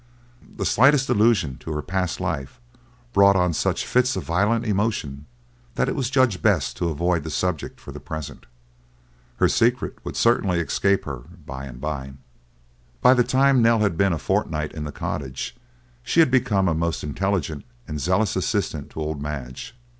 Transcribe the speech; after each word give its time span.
The 0.57 0.65
slightest 0.65 1.09
allusion 1.09 1.57
to 1.59 1.73
her 1.73 1.83
past 1.83 2.19
life 2.19 2.59
brought 3.13 3.35
on 3.35 3.53
such 3.53 3.85
fits 3.85 4.15
of 4.15 4.23
violent 4.23 4.65
emotion, 4.65 5.27
that 5.75 5.87
it 5.87 5.95
was 5.95 6.09
judged 6.09 6.41
best 6.41 6.75
to 6.77 6.89
avoid 6.89 7.23
the 7.23 7.29
subject 7.29 7.79
for 7.79 7.91
the 7.91 7.99
present. 7.99 8.47
Her 9.35 9.47
secret 9.47 9.99
would 10.03 10.17
certainly 10.17 10.59
escape 10.59 11.05
her 11.05 11.21
by 11.45 11.65
and 11.65 11.79
by. 11.79 12.13
By 12.99 13.13
the 13.13 13.23
time 13.23 13.61
Nell 13.61 13.81
had 13.81 13.95
been 13.95 14.11
a 14.11 14.17
fortnight 14.17 14.71
in 14.71 14.85
the 14.85 14.91
cottage, 14.91 15.55
she 16.01 16.19
had 16.19 16.31
become 16.31 16.67
a 16.67 16.73
most 16.73 17.03
intelligent 17.03 17.63
and 17.87 18.01
zealous 18.01 18.35
assistant 18.35 18.89
to 18.89 18.99
old 19.01 19.21
Madge. 19.21 19.75